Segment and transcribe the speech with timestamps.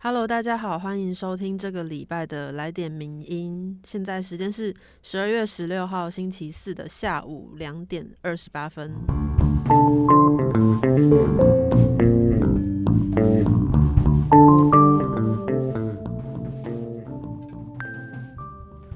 [0.00, 3.80] Hello，大家好，欢迎收听这个礼拜的来点名音。
[3.84, 8.94] 现在时间是十二月十六号星期四的下午两点二十八分。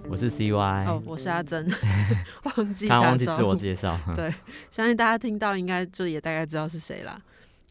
[0.09, 1.66] 我是 CY，哦，我是阿珍，
[2.57, 3.98] 忘记刚刚忘记自我介绍。
[4.14, 4.32] 对，
[4.71, 7.21] 相信大家听到应该就也大概知道是谁啦。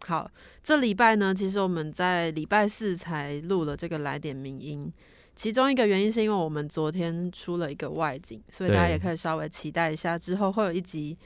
[0.08, 0.30] 好，
[0.64, 4.92] 这礼拜呢，其实我们在礼拜四才录了这个来点名音，
[5.36, 11.18] 其中一个原因是因为我们昨天出了一个外景，所以大家也可以稍微期待一下，之后会有一集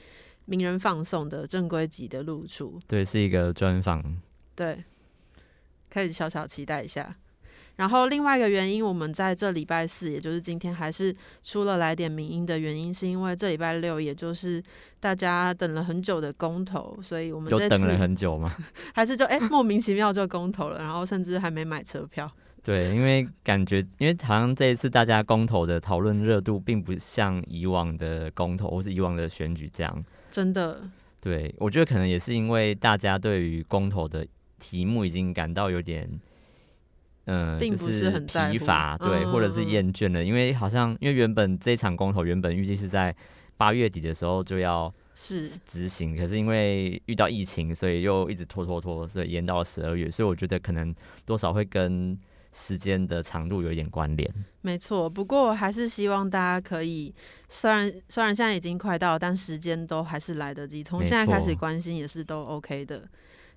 [0.44, 4.20] 名人放送的正规集的露出，对，是一个专访。
[4.54, 4.84] 对，
[5.90, 7.16] 可以小小期待一下。
[7.76, 14.62] 然后另外一个原因，我们在这礼拜四，也就是今天，还是出了来点民音的原因，是因为这礼拜六，也就是
[14.98, 18.54] 大家等了很久的公投，所以我们这次有等了很久吗？
[18.94, 22.30] 还是就哎、莫名其妙就公投了，然后甚至还没买车票。
[22.62, 30.04] 对，因为感觉，因为好像这一次大家公投的讨论热度，并不像以往的公投或是以往的选举这样。
[30.32, 30.82] 真的，
[31.20, 34.26] 对，我觉得可能也是因为大家对于公投的
[34.58, 36.10] 题目已经感到有点，
[37.26, 43.14] 嗯、并不是很疲乏，对，嗯或者是嗯厌倦了，因为好像因为原本这一场公投原本预计是在
[43.56, 52.18] 八月底的时候就要是执行，可是因为遇到疫情，所以又一直拖拖拖，所以延到了十二月，所以我觉得可能多少会跟
[52.52, 54.32] 时间的长度有一点关联。
[54.60, 55.10] 没错。
[55.10, 57.14] 不过我还是希望大家可以，
[57.48, 63.02] 虽然虽然现在已经快到，但时间都还是来得及，从现在开始关心也是都 OK 的。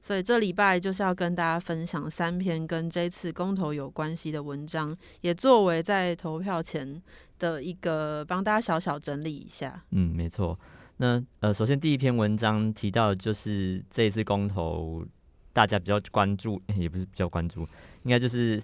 [0.01, 7.01] 所以这礼拜就是要跟大家分享三篇跟这次公投有关系的文章，也作为在投票前
[7.37, 9.83] 的一个帮大家小小整理一下。
[9.91, 10.57] 嗯，没错。
[10.97, 15.05] 那呃，首先第一篇文章提到的就是这一次公投，
[15.53, 17.61] 大家比较关注，也不是比较关注，
[18.03, 18.61] 应该就是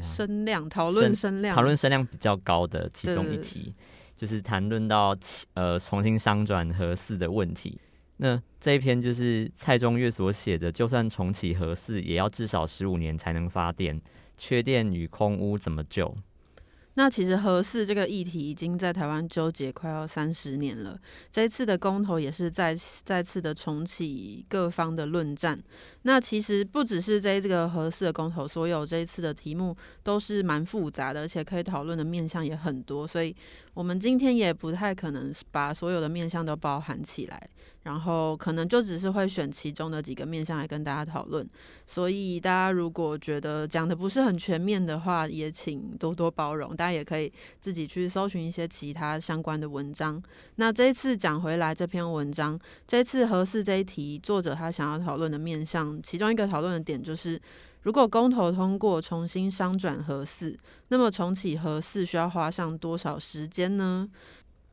[0.00, 3.74] 声量讨论声量讨论声量比较高的其中一题，
[4.16, 5.16] 就是谈论到
[5.54, 7.78] 呃重新商转合四的问题。
[8.18, 14.00] 那这一篇就是蔡中岳所写的，就算重启核四，也要至少十五年才能发电，
[14.38, 16.16] 缺电与空屋怎么救？
[16.98, 20.98] 那其实核四这个议题已经在台湾纠结快要三十年了，
[21.30, 22.74] 这一次的公投也是再
[23.04, 25.62] 再次的重启各方的论战。
[26.04, 33.36] 那其实不只是这这个核四的公投，所有这一次的题目都是蛮复杂的，而且可以讨论的面向也很多，所以
[33.74, 37.50] 我们今天也不太可能把所有的面向都包含起来，
[37.86, 41.48] 然后可能就只是会选其中的几个面向来跟大家讨论。
[41.86, 46.74] 所以大家如果觉得讲的不是很全面的话，也请多多包容。
[46.74, 50.20] 大家也可以自己去搜寻一些其他相关的文章。
[50.56, 52.58] 那这一次讲回来这篇文章，
[52.88, 57.40] 这次核四这一题，作者他想要讨论的面向，其中一个讨论的点就是，
[57.82, 60.58] 如果公投通过重新商转核四，
[60.88, 64.08] 那么重启核四需要花上多少时间呢？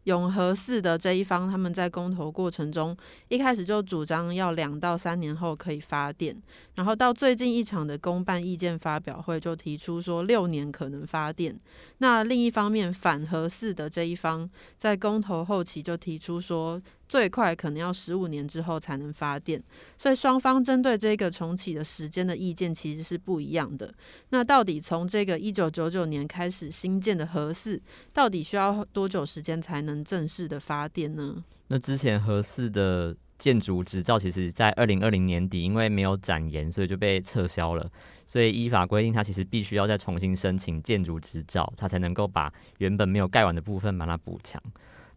[0.03, 2.95] 永和市的这一方，他们在公投过程中
[3.29, 6.35] 一开始就主张要两到三年后可以发电，
[6.75, 11.57] 然后到最近一场的公办意见发表会就提出说六年可能发电。
[11.99, 16.81] 那另一方面反和市的这一方在公投后期就提出说
[17.13, 19.61] 最快可能要十五年之后才能发电，
[19.95, 23.93] 所以双方针对这个重启的时间的意见其实是不一样的。
[24.29, 27.79] 那到底从这个一九九九年开始新建的核四，
[28.13, 31.43] 到底需要多久时间才能正式的发电呢？
[31.67, 37.87] 那之前核四的建筑执照，其实在二零二零年底，因为没有展延，所以就被撤销了。
[38.25, 44.59] 所以依法规定，它其实必须要再重新申请建筑执照，它才能够把原本没有盖完的部分把它补强。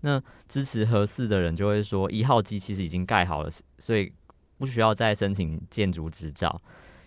[0.07, 4.13] 那支持核四的人就会说，一号机其实已经盖好了，所以
[4.57, 6.63] 不需要再申请建筑执照。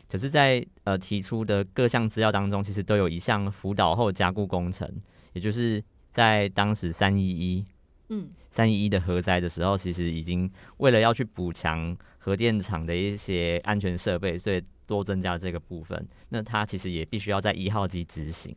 [0.09, 4.85] 可是在，呃提出的各项资料当中，其实都有一项辅导后加固工程，
[5.31, 7.65] 也就是在当时三一一
[8.09, 16.05] 嗯，三一一的核灾的时候，其实已经为了要去补强核电厂的一些安全设备，所以多增加了这个部分。
[16.27, 18.53] 那它其实也必须要在一号机执行。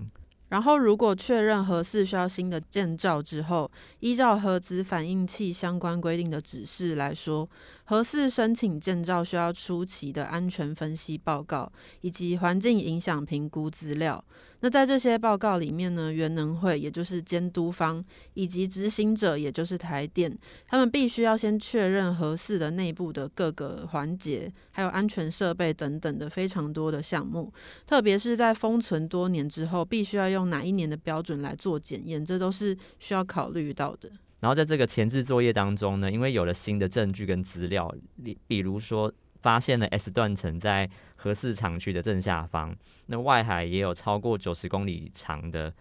[0.53, 3.71] 然后，如果确认核四需要新的建造之后，
[4.01, 7.49] 依照核子反应器相关规定的指示来说，
[7.85, 11.73] 核四申请建造需要初期的安全分析报告
[12.03, 14.23] 以及环境影响评估资料。
[14.65, 18.03] 那在这些报告里面呢，原能会也就是监督方
[18.35, 20.33] 以及执行者也就是台电，
[20.69, 27.53] 他们必须要先确认核四的内部的各个环节，还有安全设备等等的非常多的项目。
[27.85, 34.09] 特别是在封存多年之后，必须要用哪一年的标准来做检验，这都是需要考虑到的。
[34.39, 37.93] 然后在这个前置作业当中呢，因为有了新的证据跟资料，
[38.23, 40.89] 比比如说发现了 S 断层在
[41.23, 42.75] 核四厂区的正下方。
[43.07, 45.73] 那外海也有超过九十公里长的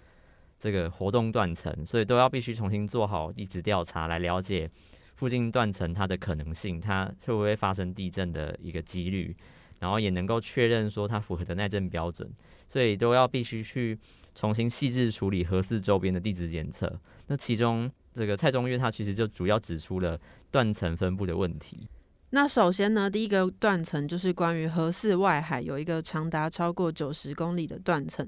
[0.59, 4.69] 这个活动断层，所以都要必须重新做好地质调查，来了解
[5.15, 9.35] 附近断层它的可能性，它会不会发生地震的一个几率，
[9.79, 12.29] 然后也能够确认说它符合的耐震标准，
[12.67, 13.97] 所以都要必须去
[14.35, 16.99] 重新细致处理核四周边的地质检测。
[17.27, 20.19] 那其中这个蔡中岳他其实就主要指出了
[20.51, 21.87] 断层分布的问题。
[22.33, 28.25] 那首先呢，第一个断层就是关于核四外海有一个长达超过九十公里的断层。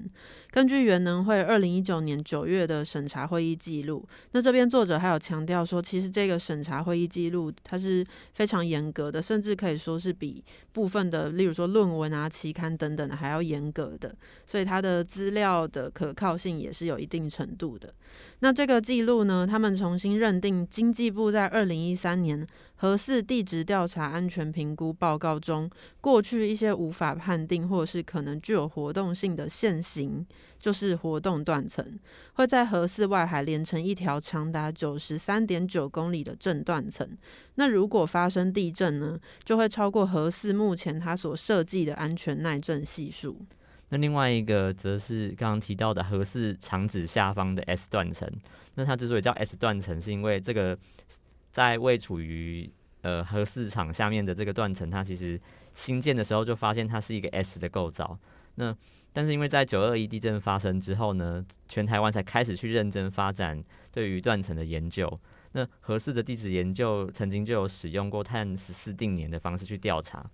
[0.50, 14.14] 根据原能会二零一九年九月的审查会议记录，那这边作者还有强调说，其实这个审查会议记录它是非常严格的，甚至可以说是比部分的，例如说论文啊、期刊等等的还要严格的，
[14.44, 17.94] 所以它的资料的可靠性也是有一定程度的。
[18.40, 22.46] 那这个记录呢，他们重新认定经济部在二零一三年。
[22.84, 25.70] 核四地质调查安全评估报告中，
[26.02, 30.26] 过去一些无法判定或是可能具有活动性的线形，
[30.58, 31.98] 就是活动断层，
[32.34, 37.08] 会在核四外海连成一条长达九十三点九公里的正断层。
[37.54, 43.40] 那如果发生地震呢，就会超过核四目前它所设计的安全耐震系数。
[43.88, 48.30] 那另外一个则是刚刚提到的核四长址下方的 S 断层。
[48.74, 50.76] 那它之所以叫 S 断层，是因为这个。
[51.54, 52.68] 在未处于
[53.02, 55.40] 呃核四厂下面的这个断层，它其实
[55.72, 58.18] 新建的时候就发现它是一个 S 的构造。
[58.56, 58.76] 那
[59.12, 63.62] 但是因为在九二一地震发生之后呢，全台湾才开始去认真发展
[63.92, 65.08] 对于断层的研究。
[65.52, 70.28] 那核四的地质研究曾经就有使用过碳十四定年的方式去调查，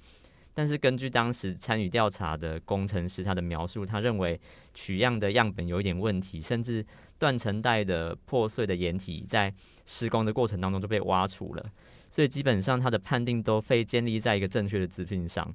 [0.55, 4.41] 但是根据当时参与调查的工程师他的描述，他认为
[4.73, 6.83] 取样的样本有一点问题，甚至
[7.19, 9.53] 断层带的破碎的岩体在。
[9.93, 11.67] 施工的过程当中就被挖除了，
[12.09, 15.53] 所以基本上他的判定都非建立在一个正确的资讯上。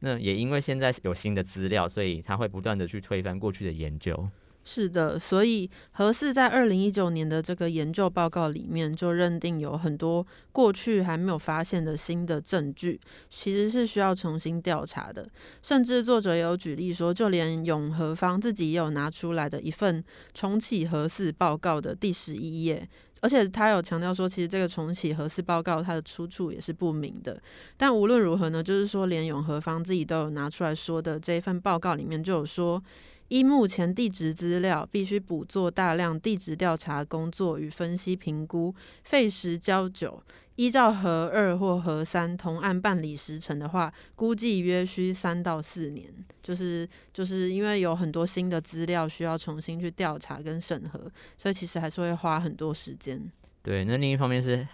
[0.00, 4.28] 那也因为现在有新的资料，所以他会不断的去推翻过去的研究。
[4.64, 13.00] 是的，所以何四在二零一九年的这个研究报告里面就认定有很多过去还没有发现的新的证据，
[13.30, 15.26] 其实是需要重新调查的。
[15.62, 22.86] 甚至作者也有举例说，就连永和方自己也有拿出来的一份重启核四报告的第十一页。
[23.20, 27.40] 而且他有强调说，其实这个重启核四报告它的出处也是不明的。
[27.76, 32.82] 但无论如何呢，就是说连永和方自己都有拿出来说的这一份报告里面就有说，
[33.28, 38.74] 依目前地质资料，必须补做大量地质调查工作与分析评估，
[39.04, 40.22] 费时较久。
[40.58, 46.12] 依照核二或核三同案办理时程的话，估计约需三到四年。
[46.42, 50.98] 就是就是因为有很多新的资料需要重新去调查跟审核，
[51.36, 53.30] 所以其实还是会花很多时间。
[53.62, 54.66] 对，那另一方面是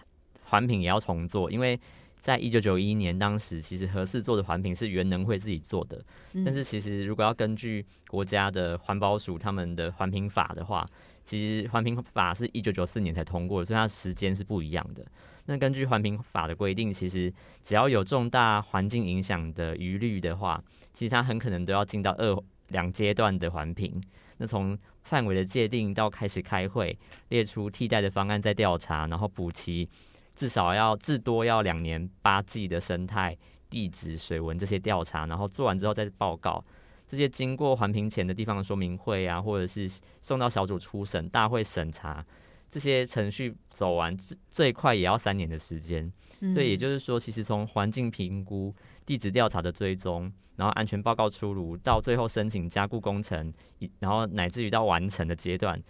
[0.44, 1.78] 环评也要重做，因为
[2.18, 6.02] 在一九九一年当时，其实核四做的环评是原能会自己做的，
[6.44, 10.86] 但是其实如果要根据国家的环保署他们的环评法的话，
[11.24, 15.04] 其实环评法是一九九四年才通过的，所以它时间是不一样的。
[15.46, 17.32] 那根据环评法的规定，其实
[17.62, 20.62] 只要有重大环境影响的疑虑的话，
[20.92, 24.02] 其实它很可能都要进到二两阶段的环评。
[24.38, 26.98] 那从范围的界定到开始开会，
[27.28, 29.88] 列出替代的方案，再调查，然后补齐
[30.34, 33.36] 至少要至多要两年八季的生态、
[33.70, 36.64] 地质、水文这些调查，然后做完之后再报告。
[37.06, 39.90] 这些经过环评前的地方说明会啊，或者是
[40.22, 42.24] 送到小组初审、大会审查。
[42.70, 44.16] 这些程序走完
[44.48, 46.12] 最快也要三年的时间，
[46.52, 48.74] 所以也就是说，其实从环境评估、
[49.06, 50.22] 地质调查的追踪，
[50.56, 53.52] 然后安全报告出炉，到最后申请加固工程，
[54.00, 55.80] 然后乃至于到完成的阶段，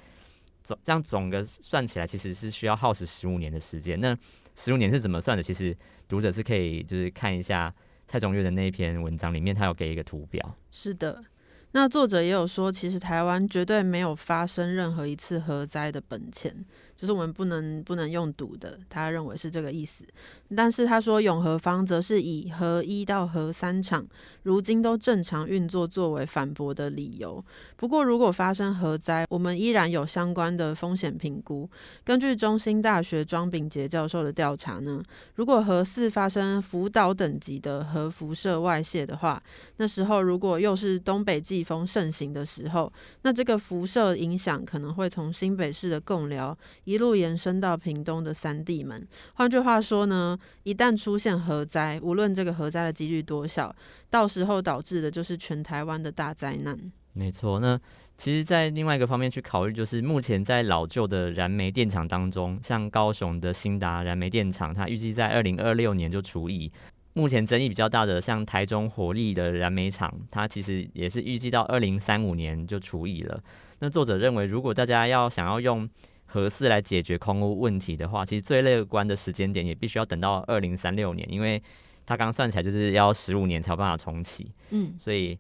[0.62, 3.98] 总这样总个算起来，其实是需要耗时十五年的时间。
[3.98, 4.14] 那
[4.54, 5.42] 十五年是怎么算的？
[5.42, 5.74] 其实
[6.06, 7.74] 读者是可以就是看一下
[8.06, 10.56] 蔡宗岳的那一篇文章里面，他有给一个图表。
[10.70, 11.25] 是的。
[11.76, 16.64] 那作者也有说，其实台湾绝对没有发生任何一次核灾的本钱。
[16.96, 20.04] 就是我们不能不能用赌的，他认为是这个意思。
[20.54, 24.06] 但是他说永和方则是以核一到核三厂
[24.44, 27.44] 如今都正常运作作为反驳的理由。
[27.74, 31.68] 不过如果发生核灾，我们依然有相关的风险评估。
[32.04, 35.02] 根据中兴大学庄炳杰教授的调查呢，
[35.34, 39.42] 如果核四发生福岛等级的核辐射外泄的话，
[39.78, 42.92] 那时候如果又是东北季风盛行的时候，
[43.23, 46.56] 那这个辐射影响可能会从新北市的贡寮。
[46.85, 49.09] 一路延伸到屏东的三地门。
[49.37, 53.75] 换句话说呢，一旦出现核灾，无论这个核灾的几率多小，
[54.11, 56.78] 到时候导致的就是全台湾的大灾难。
[57.14, 57.80] 没错，那
[58.16, 66.71] 其实，在另外一个方面去考虑，就是目前在老旧的燃煤电厂当中，像高雄的新达燃煤电厂，它预计在二零二六年就除役。
[67.14, 73.40] 目前争议比较大的，像台中火力的燃煤厂，它其实也是预计到二零三五年就除役了。
[73.78, 75.88] 那作者认为，如果大家要想要用
[76.26, 81.62] 核四来解决空污问题的话，其实最乐观的时间点也必须要等到二零三六年，因为
[82.04, 84.50] 它刚算起来就是要十五年才有办法重启。
[84.71, 85.38] 嗯，所以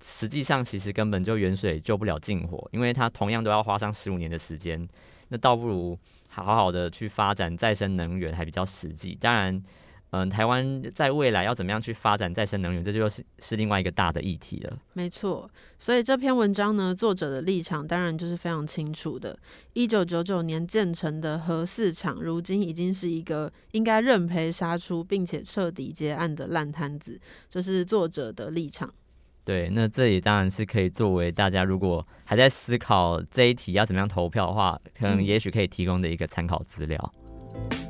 [0.00, 4.88] 实际上其实根本就远水救不了近火，因为它同样都要花上十五年的时间，
[5.30, 9.18] 那倒不如好好的去发展再生能源还比较实际。
[9.20, 9.60] 当然。
[10.16, 14.78] 嗯，台湾在未来要怎么样去发展再生能源，这就是是另外一个大的议题了。
[14.94, 19.38] 没错，所以这篇文章呢，作者的立场当然就是非常清楚的。
[19.74, 27.20] 一九九九年建成的核四厂，如今已经是一个应该认赔杀出，并且彻底结案的烂摊子，
[27.50, 28.90] 这是作者的立场。
[29.44, 37.12] 对，那这也当然是可以作为大家如果还在思考这一题要怎么样投票的话，可能也许可以提供的一个参考资料。
[37.68, 37.85] 第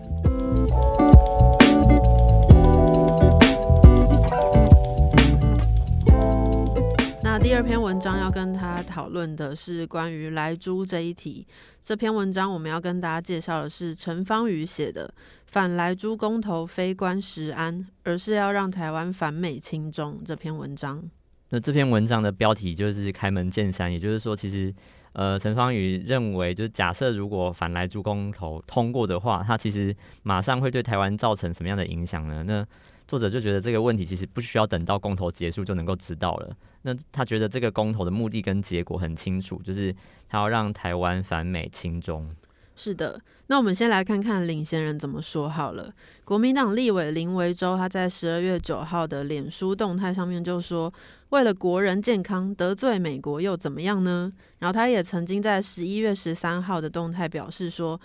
[7.56, 11.46] 第二篇文章要跟他讨论的是关于莱猪这一题。
[11.82, 15.08] 这篇文章我们要跟大家介绍的是陈芳宇写的
[15.46, 21.02] 《反莱猪公投非关实安，而是要让台湾反美亲中》这篇文章。
[21.48, 24.70] 那这篇文章的标题就是开门见山，也就是说，其实
[25.14, 32.44] 呃，陈芳宇认为，就是假设如果反莱猪公投通过的话，它其实马上会对台湾造成什么样的影响呢？
[32.46, 32.66] 那
[33.08, 36.56] 作者就觉得这个问题其实不需要等到公投结束就能够知道了。
[36.82, 39.94] 那他觉得这个公投的目的跟结果很清楚，就是
[40.28, 42.28] 他要让台湾反美亲中。
[42.74, 45.90] 是的，那我们先来看看领先人怎么说好了。
[46.24, 50.92] 国民党立委林维洲他在十二月九号的脸书动态上面就说
[51.30, 58.00] ：“为了国人健康，得罪美国又怎么样呢？”然后他也曾经在十一月十三号的动态表示说。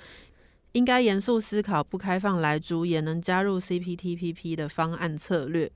[0.73, 5.69] 应该严肃思考不开放来猪也能加入 CPTPP 的方案策略。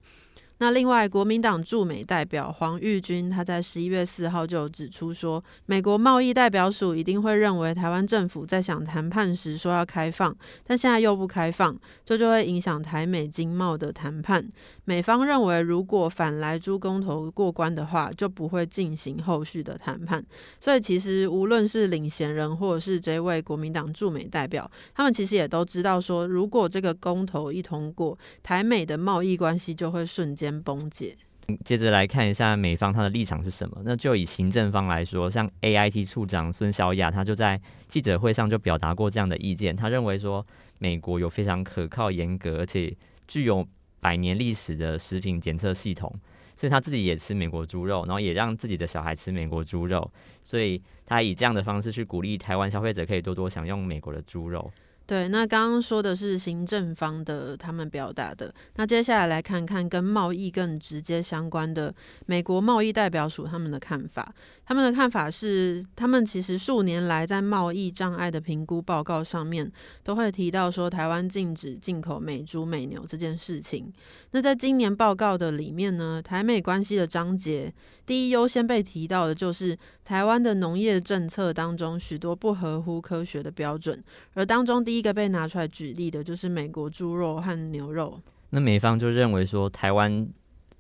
[0.59, 10.33] 那另外，国民党驻美代表黄玉军他在十一月四号就指出说，美国贸易代表署一定会认为台湾政府在想谈判时说要开放，
[10.63, 14.47] 但现在又不开放，这就会影响台美经贸的谈判。
[14.85, 20.25] 美方认为，如果反来猪公投过关的话，就不会进行后续的谈判。
[20.59, 30.45] 所以，其实无论是领衔人或者是这位国民党驻美代表，他们其实也都知道说，如果这个公投一通过，台美的贸易关系就会瞬间。
[30.63, 31.17] 崩解。
[31.63, 33.81] 接着来看一下美方他的立场是什么？
[33.83, 39.75] 那就以行政方来说，像 A I T 处长孙小雅，他就在记者会上就表达过这样的意见。
[39.75, 40.45] 他认为说，
[40.79, 42.95] 美国有非常可靠、严格而且
[43.27, 43.67] 具有
[44.05, 46.13] 百年历史的食品检测系统，
[46.55, 50.11] 所以他自己也吃美国猪肉，然后也让自己的小孩吃美国猪肉，
[50.43, 54.71] 所以他以这样的方式去鼓励台湾消费者可以多多享用美国的猪肉。
[55.07, 61.93] 对，那刚刚说的是行政方的他们表达的，那接下来来看看跟贸易更直接相关的
[62.25, 64.33] 美国贸易代表署他们的看法。
[64.67, 69.71] 他们的看法是，他们其实数年来在贸易障碍的评估报告上面
[70.03, 73.93] 都会提到说，台湾禁止进口美猪美牛这件事情。
[74.31, 77.71] 那在今年报告的里面呢，台美关系的章节
[78.05, 88.19] 第一优先被提到的就是台湾的农业政策当中许多不合乎科学的标准，而当中第一个被拿出来举例的就是美国猪肉和牛肉。
[88.51, 90.27] 那美方就认为说，台湾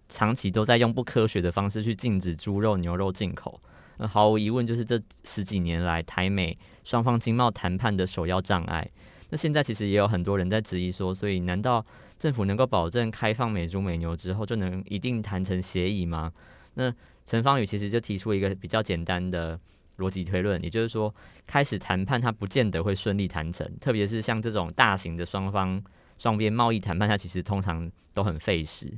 [0.07, 3.59] 长期都在用不科学的方式去禁止猪肉、牛肉进口。
[3.97, 8.87] 那毫无疑问，就是这十几年来台美双方经贸谈判的首要障碍。
[9.29, 11.83] 那现在其实也有很多人在质疑说，所以难道
[12.19, 16.31] 政府能够保证开放美猪美牛之后就能一定谈成协议吗？
[16.75, 16.93] 那
[17.25, 19.59] 陈芳宇其实就提出一个比较简单的
[19.97, 21.13] 逻辑推论，也就是说，
[21.47, 25.81] 开始谈判它不见得会顺利谈成，特别是像这种大型的双方
[26.17, 28.91] 双边贸易谈判，它其实通常都很费时。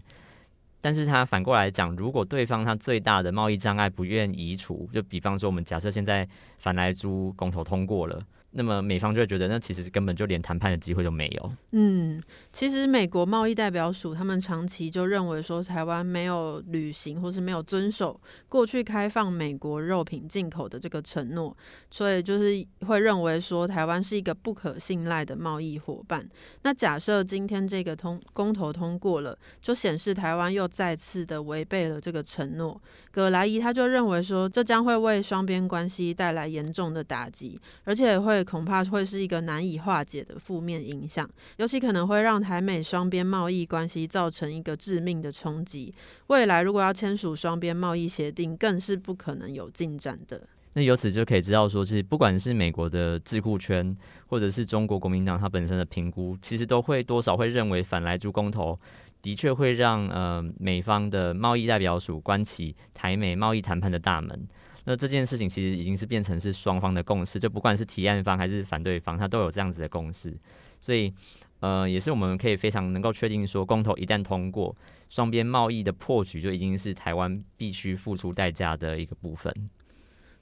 [0.79, 6.27] 但是他反过来讲，如果对方他最大的贸易障碍不愿移除，就比方说我们假设现在
[6.59, 8.21] 反来租公投通过了。
[8.57, 11.51] 那么美方就会觉得，那其实根本就连谈判的机会都没有。
[11.73, 12.19] 嗯，
[12.51, 21.55] 其实美国贸易代表署他们长期就认为说，台湾没有履行或是没有遵守过去开放美国肉品进口的这个承诺，
[21.91, 26.27] 所以就是会认为说，台湾是一个不可信赖的贸易伙伴。
[26.63, 32.81] 那假设今天这个通公投通过了，就显示台湾又再次的违背了这个承诺。
[33.11, 38.46] 葛莱伊他就认为说，这将会为双边关系带来严重的打击，而且会。
[38.49, 45.93] 恐怕会是一个难以化解的负面影响，尤其可能会让台美双边贸易关系造成一个致命的冲击。
[46.27, 50.41] 未来如果要签署双边贸易协定，更是不可能有进展的。
[50.73, 53.95] 那由此就可以知道，说是不管是美国的智库圈，
[54.27, 58.79] 或者是中国国民党它本身的评估，其实都会多少会认为反来猪公投
[59.23, 64.47] 的确会让呃美方的贸易代表署关起台美贸易谈判的大门。
[64.89, 70.33] 那这件事情其实已经是变成是双方的共识，就不管是提案方还是反对方，他都有这样子的共识。
[70.79, 71.13] 所以
[71.59, 74.73] 呃，也是我们可以非常能够确定说，公投一旦通过，
[75.09, 79.53] 双边贸易的破局就已经是台湾必须付出代价的一个部分。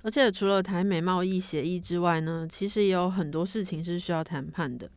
[0.06, 4.88] 而且除了台美贸易协议之外呢，其实也有很多事情是需要谈判的。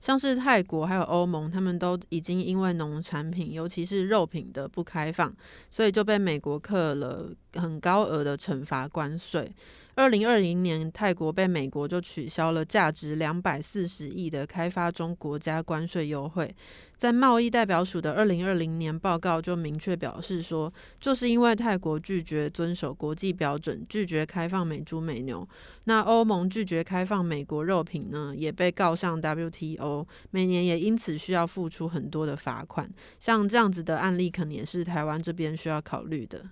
[0.00, 5.30] 像是泰国还有欧盟，他们都已经因为农产品，尤其是肉品的不开放，
[5.68, 9.54] 所以就被美国扣了很高额的惩罚关税。
[9.96, 16.52] 二零二零年，泰国被美国就取消了价值两百四十亿的开发中国家关税优惠。
[16.96, 25.48] 在贸易代表署的二零二零年报告就明确表示说，就是因为泰国拒绝遵守国际标准，拒绝开放美猪美牛，
[25.84, 32.90] 那欧盟拒绝开放美国肉品呢，也被告上 WTO，每年也因此需要付出很多的罚款。
[33.20, 36.44] 像这样子的案例，可能也是台湾这边需要考虑的。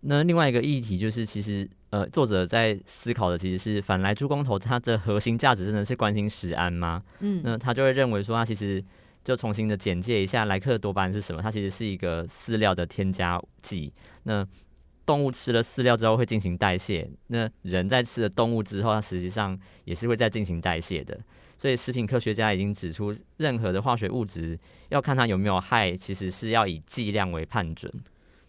[0.00, 7.02] 那另外一个议题就是，其实呃，作者在思考的其实是反来猪公投，它的核心价值真的是关心食安吗？
[7.20, 8.84] 嗯，那他就会认为说，他其实
[9.24, 13.92] 就重新的简介一下莱克多巴胺是什么，它其实是一个饲料的添加剂。
[14.24, 14.46] 那
[15.06, 21.18] 动物吃了饲料之后会进行代谢，那人在吃了动物之后，它实际上也是会在进行代谢的。
[21.56, 24.58] 所以食品科学家已经指出，任何的化学物质
[24.90, 27.90] 要看它有没有害，其实是要以剂量为判准。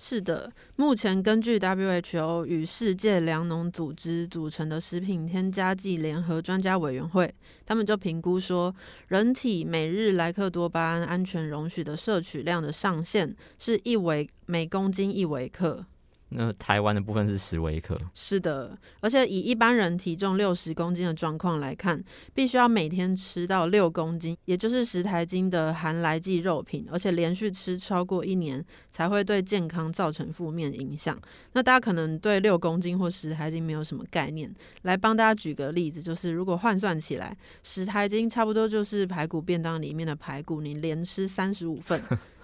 [0.01, 7.31] 是的，目前根据 WHO 与世界粮农组织组成的食品添加剂联合专家委员会，
[7.65, 8.73] 他们就评估说，
[9.09, 15.85] 人体每日莱克多巴胺安全容许的摄取量的上限是一微每公斤一微克。
[16.31, 22.01] 那台湾的部分是十微克，是的，而且以一般人体重六十公斤的状况来看，
[22.33, 31.19] 必须要每天吃到六公斤，也就是十台斤的含来剂肉品，而且连续吃超过一年，才会对健康造成负面影响。
[31.53, 41.99] 那大家可能对六公斤或十台斤没有什么概念，来帮大家举个例子，就是如果换算起来，十台斤差不多就是排骨便当里面的排骨，你连吃三十五份。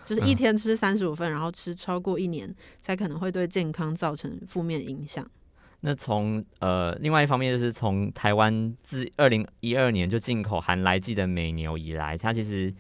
[0.06, 5.28] 就是一天吃三十五份，然后吃超过一年，才可能会对健康造成负面影响。
[5.82, 12.74] 那从呃，另外一方面，就是从台湾自二零一二年就进口含来剂的美牛以来，它其实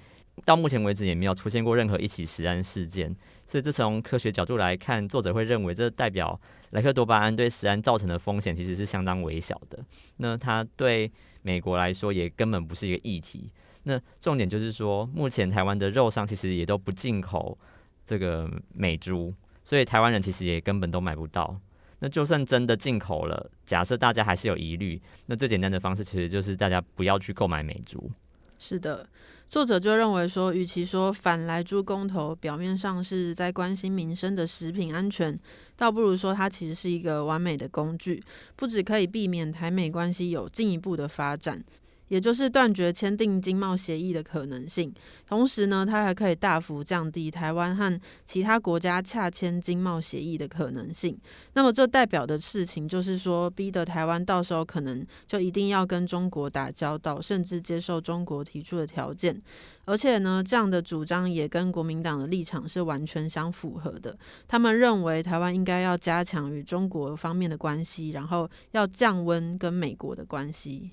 [0.43, 3.15] 到目前为止也没有出现过任何一起食安事件。
[3.45, 6.39] 所以，这从科学角度来看，作者会认为这代表
[6.71, 9.77] 莱克多巴胺对食安造成的风险其实是相当微小的。
[10.17, 11.11] 那它对
[11.43, 13.51] 美国来说也根本不是一个议题。
[13.87, 17.57] 那重点就是说，目前台湾的肉商其实也都不进口
[18.05, 21.55] 这个美猪，所以台湾人其实也根本都买不到。
[21.99, 28.11] 那就算真的进口了，假设大家还是有疑虑，那最简单的方式其实就是大家不要去购买美猪。
[28.57, 29.07] 是的，
[29.47, 35.37] 作者就认为说，与其说反来猪公投表面上是在关心民生的食品安全，
[35.77, 38.21] 倒不如说它其实是一个完美的工具，
[38.55, 41.63] 不只可以避免台美关系有进一步的发展。
[42.07, 44.93] 也就是断绝签订经贸协议的可能性，
[45.27, 51.17] 同时呢，它还可以大幅降低台湾和其他国家洽签经贸协议的可能性。
[51.53, 59.41] 那么，这代表的事情就是说，逼得台湾到时候可能就一定要跟中国打交道，甚至接受中国提出的条件。
[59.85, 64.17] 而且呢，这样的主张也跟国民党的立场是完全相符合的。
[64.47, 70.91] 他们认为台湾应该要加强与中国方面的关系，然后要降温跟美国的关系。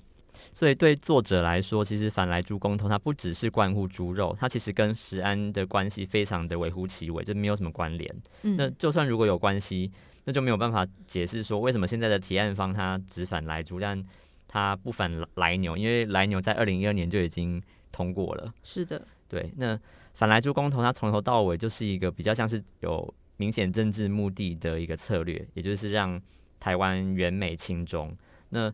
[0.53, 8.15] 所以对作者来说，其实反来猪公投它不只是关乎猪肉，它其实跟食安的关系非常的微乎其微，就没有什么关联。
[8.41, 9.91] 那就算如果有关系，
[10.25, 14.01] 那就没有办法解释说为什么现在的提案方他只反来猪，但
[14.47, 17.61] 他不反来牛，因为来牛在二零一二年就已经
[17.91, 18.53] 通过了。
[18.61, 19.51] 是的，对。
[19.57, 19.77] 那
[20.13, 26.21] 反来猪公投它从头到尾就是一个比较像是有明显政治目的的一个策略，也就是让
[26.59, 28.15] 台湾远美亲中。
[28.49, 28.71] 那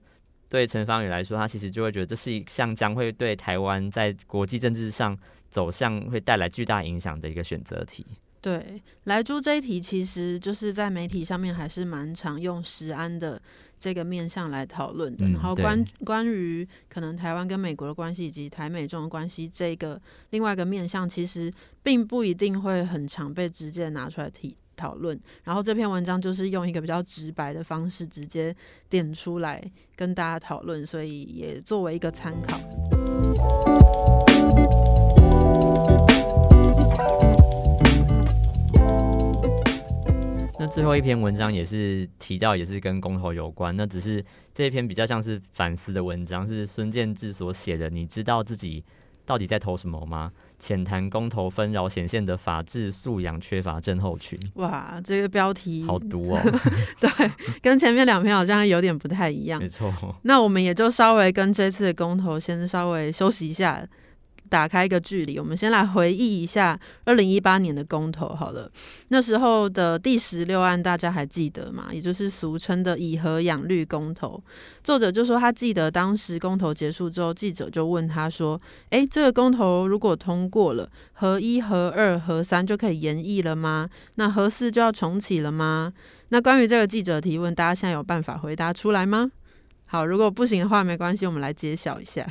[0.50, 8.06] 对陈芳宇来说，他其实就会觉得这是一项将会对台湾在国际政治上走向会带来巨大影响的一个选择题。
[8.42, 13.40] 对，莱猪这一题，其实就是在媒体上面还是蛮常用食安的
[13.78, 15.28] 这个面向来讨论的。
[15.30, 21.52] 然后关关于可能台湾跟美国的关系以及台美这种关系这个另外一个面向，其实
[21.84, 24.56] 并不一定会很常被直接拿出来提。
[24.80, 28.56] 讨论，然后这篇文章就是用一个比较直白的方式直接
[28.90, 29.62] 点出来
[29.98, 32.58] 跟大家讨论，所以也作为一个参考。
[40.58, 47.90] 那最后一篇文章也是提到，也是跟公投有关，那只是这一篇比较像是反思的文章，是孙建志所写的。
[47.90, 48.84] 你知道自己
[49.26, 50.32] 到底在投什么吗？
[50.60, 54.38] 浅谈公投纷扰显现的法治素养缺乏症候群。
[54.56, 56.42] 哇，这个标题好毒哦！
[57.00, 57.10] 对，
[57.62, 59.60] 跟前面两篇好像有点不太一样。
[59.60, 59.94] 没错。
[60.24, 63.82] 那我们也就稍微跟这次的公投先稍微休息一下。
[64.50, 68.70] 打开一个距离，我们先来回忆一下二零一八年的公投好了。
[69.10, 71.90] 那时候的第十六案大家还记得吗？
[71.92, 74.44] 也就是俗称的以核养绿公投。
[74.84, 78.60] 作者就说他记得当时公投结束之后，记者就问他说
[78.90, 83.88] ：“诶，这个公投如果通过了，核一、核二、核三就可以延役了吗？
[84.16, 85.94] 那核四就要重启了吗？”
[86.32, 89.32] 那关于这个记者提问，大家现在有办法回答出来吗？
[89.86, 92.26] 好，如果不行的话，没关系，我们来揭晓一下。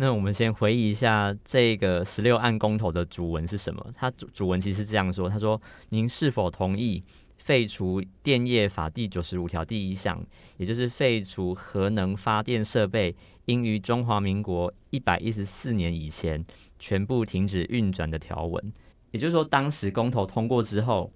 [0.00, 3.84] 那我们先回忆一下这个十六案公投的主文是什么？
[3.96, 7.02] 它主主文其实是这样说：他说，您是否同意
[7.38, 10.24] 废除电业法第九十五条第一项，
[10.56, 13.12] 也就是废除核能发电设备
[13.46, 16.46] 应于中华民国一百一十四年以前
[16.78, 18.72] 全部停止运转的条文？
[19.10, 21.12] 也就是说，当时公投通过之后，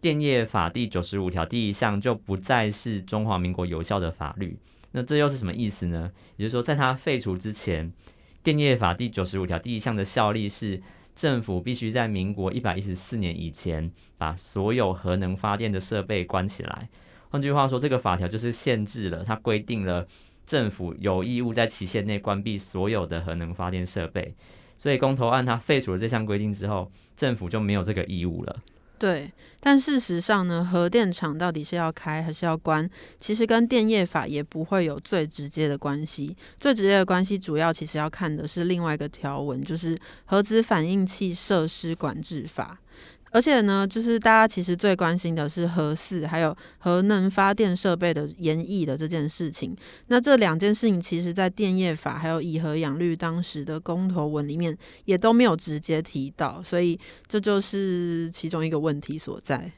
[0.00, 4.58] 电业法第九十五条第一项就不再是中华民国有效的法律。
[4.90, 6.10] 那这又是什么意思呢？
[6.36, 7.92] 也就是说，在它废除之前。
[8.44, 10.78] 电业法第九十五条第一项的效力是，
[11.16, 16.90] 政府必须在民国一百一十四年以前把所有核能发电的设备关起来。
[17.30, 20.06] 换句话说，这个法条就是限制了，它规定了
[20.44, 24.34] 政府有义务在期限内关闭所有的核能发电设备。
[24.76, 28.62] 所以公投案它废除了这项规定之后，政府就没有这个义务了。
[29.04, 32.88] 对，但事实上呢，核电厂到底是要开还是要关，
[33.20, 36.34] 其实跟电业法也不会有最直接的关系。
[36.56, 42.80] 最直接的关系，主要其实要看的是另外一个条文，就是核子反应器设施管制法。
[43.34, 49.76] 而且呢，就是大家其实最关心的是核四还有核能发电设备的延役的这件事情。
[50.06, 59.68] 那这两件事情，其实在电业法还有以核养绿当时的公投文里面也都没有直接提到，所以这就是其中一个问题所在。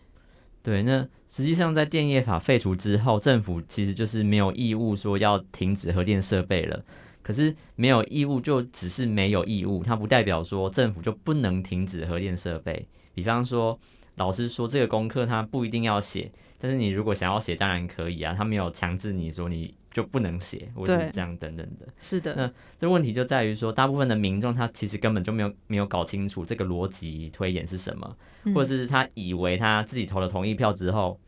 [0.63, 6.85] 对，那实际上在电业法废除之后，政府其实就是没有义务说要停止核电设备了。
[7.23, 12.87] 可是没有义务就只是没有义务，它不代表说政府就不能停止核电设备。
[13.17, 13.79] 比方说，
[14.17, 18.35] 老师说这个功课他不一定要写，但是你如果想要写，当然可以啊。
[18.37, 21.89] 他没有强制你说你就不能写，或者是这样等等的。
[21.99, 22.35] 是的。
[22.37, 28.17] 那这问题就在于说，大部分的民众他其实根本就没有没有搞清楚这个逻辑推演是什么，
[28.55, 31.19] 或者是他以为他自己投了同意票之后，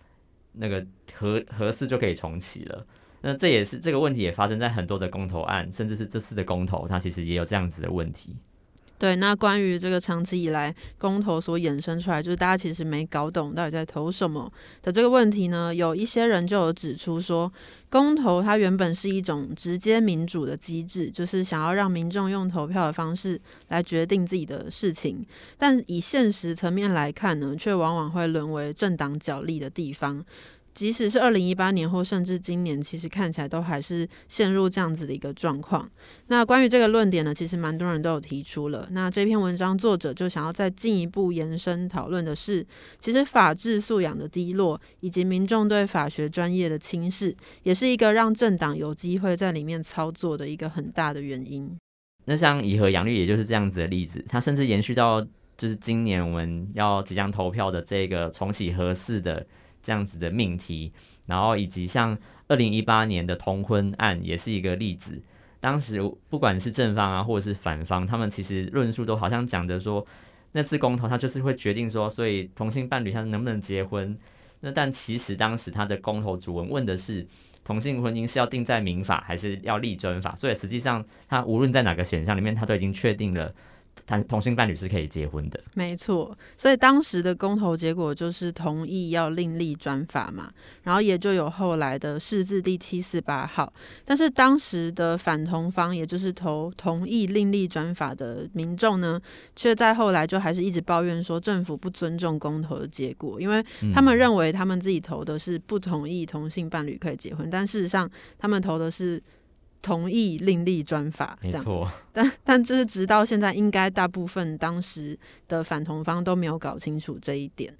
[0.52, 2.86] 那个合合适就可以重启了。
[3.22, 8.36] 那这也是这个问题也发生在很多的公投案，甚至是这次的公投，它其实也有这样子的问题。
[8.98, 15.72] 对，那关于这个长期以来公投所衍生出来，就是大家其实没搞懂到底在投什么的这个问题呢？
[15.72, 17.52] 有一些人就有指出说，
[17.88, 25.24] 公投它原本是一种直接民主的机制，就是想要让民众用投票的方式来决定自己的事情，
[25.56, 30.24] 但以现实层面来看呢，却往往会沦为政党角力的地方。
[30.78, 35.90] 即使是二零一八年或甚至今年，其实看起来都还是陷入这样子的一个状况。
[36.28, 38.86] 那关于这个论点呢，其实蛮多人都有提出了。
[38.92, 42.64] 那这篇文章作者就想要再进一步延伸讨论的是，
[43.00, 51.76] 其实法治素养的低落，以及民众对法学专业的轻视，也是一个让政党有机会在里面操作的一个很大的原因。
[52.26, 55.20] 那像以和杨律，也就是这样子的例子，它甚至延续到
[55.56, 59.44] 就是今年我们要即将投票的这个重启合适的。
[59.88, 60.92] 这样子的命题，
[61.24, 62.14] 然后以及像
[62.46, 65.18] 二零一八年的同婚案也是一个例子。
[65.60, 65.98] 当时
[66.28, 70.06] 不管是正方啊，或者是反方，他们其实论述都好像讲的说，
[70.52, 74.14] 那次公投他就是会决定说，所以同性伴侣他能不能结婚。
[74.60, 77.26] 那但其实当时他的公投主文问的是，
[77.64, 80.36] 同性婚姻是要定在民法还是要立专法？
[80.36, 83.54] 所以实际上他无论在哪个选项里面，他都已经确定了。
[84.06, 86.36] 谈同性伴侣是可以结婚的，没错。
[86.56, 90.50] 所以当时的公投结果就是同意要另立专法嘛，
[90.82, 93.72] 然后也就有后来的释字第七四八号。
[94.04, 99.20] 但是当时的反同方，也就是投同意另立专法的民众呢，
[99.54, 109.22] 却在后来就还是一直抱怨说政府不尊重公投的结果，因为他们认为他们自己投的是不同意同性伴侣可以结婚，但事实上他们投的是。
[109.80, 111.90] 同意另立专法，没错。
[112.12, 117.72] 但但就是直到现在，应该大部分当时的反同方都没有搞清楚这一点。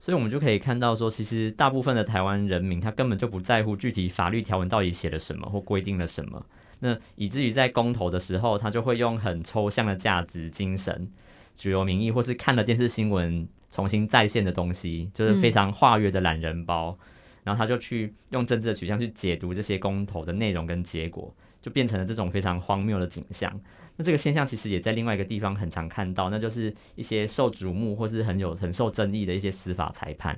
[0.00, 6.44] 所以，我们就可以看到说，其实大部分的台湾人民，他根本就不在乎具体法律条文到底写了什么或规定了什么。
[6.80, 11.08] 那以至于在公投的时候，他就会用很抽象的价值精神、
[11.56, 16.98] 主流民意，或是看了电视新闻重新再现的东西，就是非常化约的懒人包。
[17.44, 23.52] 然后他就去用政治的取向去解读这些公投的内容跟结果，就变成了这种非常荒谬的景象。
[23.96, 30.36] 那这个现象其实也在另外一个地方很常看到，那就是一些受瞩目或是很有很受争议的一些司法裁判。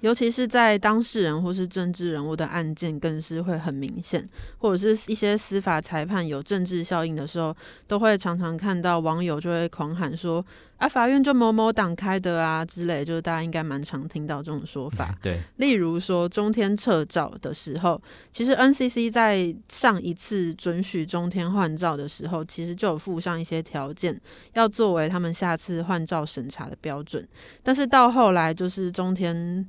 [0.00, 10.44] 尤其是在当事人或是政治人物的案件，更是会很明显，或者是一些司法裁判有政治效应的时候，都会常常看到网友就会狂喊说
[10.84, 15.14] ：“啊，法院就某某党开的啊”之类，就是大家应该蛮常听到这种说法。
[15.22, 17.98] 对，例如说中天撤照的时候，
[18.30, 24.20] 其实 NCC 在上一次准许中天换照的时候，其实就有附上一些条件，
[24.52, 27.26] 要作为他们下次换照审查的标准。
[27.62, 29.66] 但是到后来，就是中天。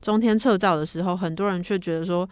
[0.00, 2.28] 中天撤照的时候，很多人却觉得说，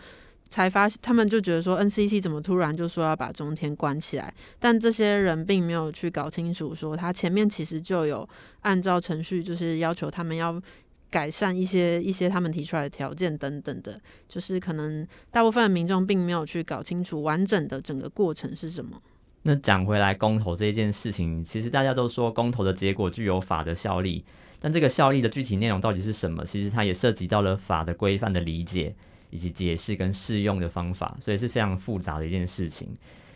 [0.52, 4.34] 才发现他们就觉得说，NCC 怎么突然就说要把中天关起来？
[4.60, 8.28] 但这些人并没有去搞清楚，说他前面其实就有
[8.60, 10.60] 按照程序，就是要求他们要
[11.08, 19.00] 改善一些一些他们提出来的条件等等的，就是可能大部分的民众并没有去搞清楚完整的整个过程是什么。
[19.44, 24.22] 那讲回来，公投这件事情，其实大家都说公投的结果具有法的效力。
[24.60, 26.44] 但这个效力的具体内容到底是什么？
[26.44, 28.94] 其实它也涉及到了法的规范的理解
[29.32, 32.86] 以及解释跟适用的方法，所以是非常复杂的一件事情。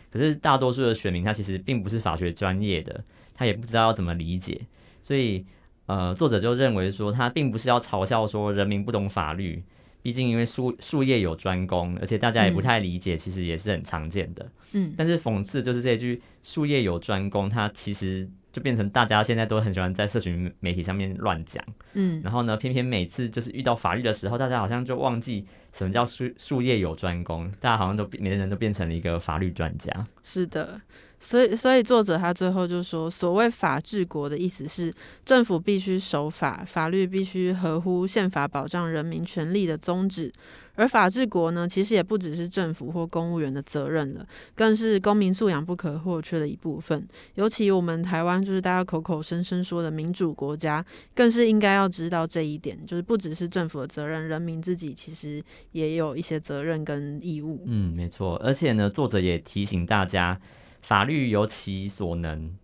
[0.09, 4.61] 可是大多数的选民他其实并不是法学专业的，他也不知道要怎么理解，
[5.01, 5.45] 所以
[5.87, 9.61] 呃，作者就认为说他并不是要嘲笑说人民不懂法律，
[10.01, 14.49] 毕竟因为术术业有专攻，而且大家也不太理解，其实也是很常见的。
[14.71, 18.29] 嗯，但是讽刺就是这句术业有专攻，它其实。
[18.57, 29.93] 就变成大家现在都很喜欢在社群媒体上面乱讲，嗯，然后呢，偏偏每次就是遇到法律的时候，大家好像就忘记什么叫术术业有专攻，大家好像都每个人都变成了一个法律专家。
[30.23, 30.81] 是的，
[31.19, 34.93] 所以所以作者他最后就说，所谓法治国的意思是
[35.25, 40.31] 政府必须守法，法律必须合乎宪法保障人民权利的宗旨。
[40.75, 47.03] 而法治国呢，其实也不只是政府或公务员的责任了，更是公民素养不可或缺的一部分。
[47.33, 57.63] 尤其我们台湾就是大家口口声声说的民主国家，更是应该要知道这一点，就是不只是政府的责任，人民自己其实也有一些责任跟义务。
[57.65, 58.35] 嗯，没错。
[58.35, 60.39] 而且呢，作者也提醒大家，
[60.87, 62.55] 法律有其所能，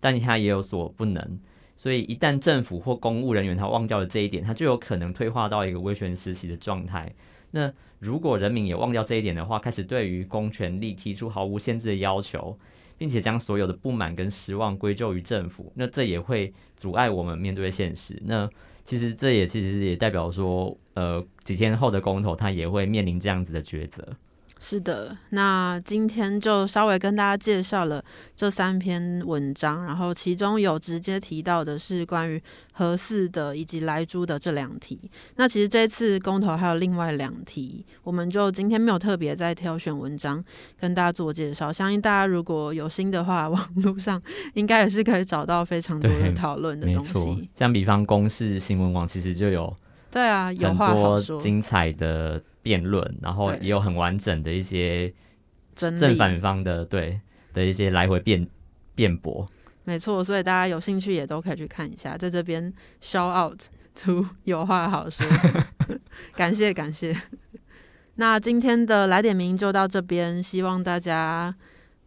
[0.00, 1.38] 但它也有所不能。
[1.76, 7.14] 所以一旦政府或公务人员他忘掉了这一点，他就有可能退化到一个威权时期的状态。
[7.52, 12.58] 那如果人民也忘掉这一点的话，开始对于公权力提出毫无限制的要求，
[12.98, 18.20] 并且将所有的不满跟失望归咎于政府，那这也会阻碍我们面对现实。
[18.26, 18.50] 那
[18.82, 24.16] 其实这也其实也代表说，呃，几天后的公投，他也会面临这样子的抉择。
[24.62, 28.04] 是的，那今天就稍微跟大家介绍了
[28.36, 32.40] 这三篇文章，然后其中有直接提到的是关于
[32.74, 35.10] 合四的以及莱猪的这两题。
[35.36, 40.44] 那其实这次公投还有另外两题，我们就今天没有特别在挑选文章
[40.78, 41.72] 跟大家做介绍。
[41.72, 44.20] 相信大家如果有心的话， 网络上
[44.52, 47.48] 应该也是可以找到非常多的讨论的东西。
[47.56, 49.74] 像比方公视新闻网其实就有
[50.10, 52.42] 对啊，有好多精彩的。
[52.62, 55.12] 辩论，然后也有很完整的一些
[55.74, 57.20] 正反方的对
[57.52, 58.46] 的一些来回辩
[58.94, 59.46] 辩驳。
[59.84, 63.60] 没错，所以大家有兴趣也都可以去看一下，在这边 shout out
[64.04, 65.26] to 有话好说，
[66.36, 67.16] 感谢感谢。
[68.16, 71.54] 那今天的来点名就到这边，希望大家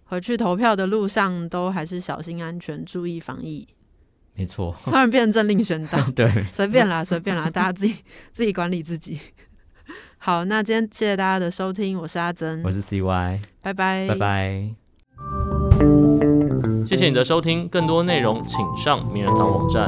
[0.03, 3.67] 回去投票的路上都还是小心安全，注意防疫。
[4.35, 7.95] 没错，突然变成政令宣导， 对，随便啦，随便啦，大家自己
[8.31, 9.19] 自己管理自己。
[10.25, 14.69] 好，那今天谢谢大家的收听，我是阿珍，我是 CY，拜拜，拜拜，
[16.81, 19.85] 谢谢你的收听，更多内容请上名人堂网站。